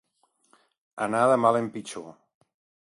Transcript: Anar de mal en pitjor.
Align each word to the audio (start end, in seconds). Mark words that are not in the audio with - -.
Anar 1.07 1.21
de 1.33 1.37
mal 1.45 1.61
en 1.63 1.71
pitjor. 1.77 2.11